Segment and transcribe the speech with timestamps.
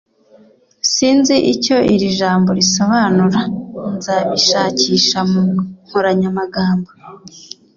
[0.93, 3.39] sinzi icyo iri jambo risobanura.
[3.95, 5.43] nzabishakisha mu
[5.85, 6.89] nkoranyamagambo